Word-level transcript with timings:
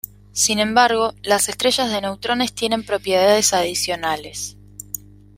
Sin 0.31 0.57
embargo, 0.57 1.13
las 1.21 1.47
estrellas 1.47 1.91
de 1.91 2.01
neutrones 2.01 2.53
tienen 2.55 2.83
propiedades 2.83 3.53
adicionales. 3.53 4.57